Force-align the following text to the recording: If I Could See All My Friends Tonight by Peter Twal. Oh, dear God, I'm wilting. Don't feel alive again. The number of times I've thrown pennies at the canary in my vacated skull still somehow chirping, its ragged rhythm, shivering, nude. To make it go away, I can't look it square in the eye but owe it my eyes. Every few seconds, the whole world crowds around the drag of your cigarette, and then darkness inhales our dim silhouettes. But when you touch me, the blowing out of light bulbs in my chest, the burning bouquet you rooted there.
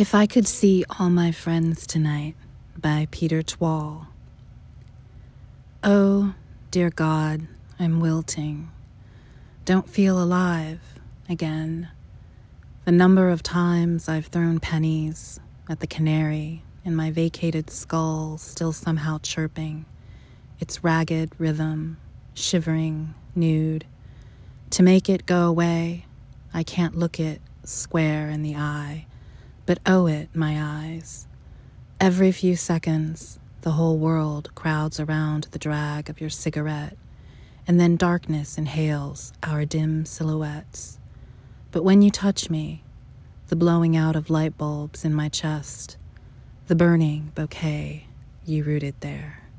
If 0.00 0.14
I 0.14 0.24
Could 0.24 0.48
See 0.48 0.82
All 0.98 1.10
My 1.10 1.30
Friends 1.30 1.86
Tonight 1.86 2.34
by 2.74 3.06
Peter 3.10 3.42
Twal. 3.42 4.08
Oh, 5.84 6.32
dear 6.70 6.88
God, 6.88 7.46
I'm 7.78 8.00
wilting. 8.00 8.70
Don't 9.66 9.90
feel 9.90 10.18
alive 10.18 10.80
again. 11.28 11.90
The 12.86 12.92
number 12.92 13.28
of 13.28 13.42
times 13.42 14.08
I've 14.08 14.28
thrown 14.28 14.58
pennies 14.58 15.38
at 15.68 15.80
the 15.80 15.86
canary 15.86 16.62
in 16.82 16.96
my 16.96 17.10
vacated 17.10 17.68
skull 17.68 18.38
still 18.38 18.72
somehow 18.72 19.18
chirping, 19.18 19.84
its 20.60 20.82
ragged 20.82 21.32
rhythm, 21.36 21.98
shivering, 22.32 23.12
nude. 23.34 23.84
To 24.70 24.82
make 24.82 25.10
it 25.10 25.26
go 25.26 25.46
away, 25.46 26.06
I 26.54 26.62
can't 26.62 26.96
look 26.96 27.20
it 27.20 27.42
square 27.64 28.30
in 28.30 28.40
the 28.40 28.56
eye 28.56 29.04
but 29.66 29.78
owe 29.86 30.06
it 30.06 30.28
my 30.34 30.56
eyes. 30.58 31.26
Every 32.00 32.32
few 32.32 32.56
seconds, 32.56 33.38
the 33.62 33.72
whole 33.72 33.98
world 33.98 34.54
crowds 34.54 34.98
around 34.98 35.48
the 35.50 35.58
drag 35.58 36.08
of 36.08 36.20
your 36.20 36.30
cigarette, 36.30 36.96
and 37.66 37.78
then 37.78 37.96
darkness 37.96 38.56
inhales 38.56 39.32
our 39.42 39.64
dim 39.64 40.06
silhouettes. 40.06 40.98
But 41.70 41.84
when 41.84 42.02
you 42.02 42.10
touch 42.10 42.50
me, 42.50 42.82
the 43.48 43.56
blowing 43.56 43.96
out 43.96 44.16
of 44.16 44.30
light 44.30 44.56
bulbs 44.56 45.04
in 45.04 45.12
my 45.12 45.28
chest, 45.28 45.96
the 46.68 46.74
burning 46.74 47.32
bouquet 47.34 48.06
you 48.44 48.64
rooted 48.64 48.94
there. 49.00 49.49